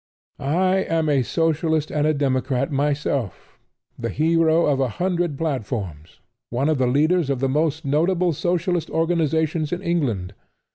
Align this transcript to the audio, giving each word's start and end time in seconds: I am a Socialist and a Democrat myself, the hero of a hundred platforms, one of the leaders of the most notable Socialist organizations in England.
I 0.39 0.77
am 0.77 1.09
a 1.09 1.21
Socialist 1.21 1.91
and 1.91 2.07
a 2.07 2.13
Democrat 2.15 2.71
myself, 2.71 3.59
the 3.99 4.09
hero 4.09 4.65
of 4.65 4.79
a 4.79 4.87
hundred 4.97 5.37
platforms, 5.37 6.19
one 6.49 6.69
of 6.69 6.79
the 6.79 6.87
leaders 6.87 7.29
of 7.29 7.39
the 7.39 7.47
most 7.47 7.85
notable 7.85 8.33
Socialist 8.33 8.89
organizations 8.89 9.71
in 9.71 9.83
England. 9.83 10.33